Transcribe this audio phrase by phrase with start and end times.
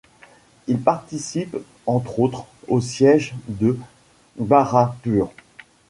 [0.65, 1.55] Il participe
[1.85, 3.77] entre autres au siège de
[4.39, 5.31] Bharatpur.